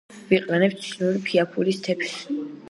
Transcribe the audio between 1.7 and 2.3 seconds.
თეფშს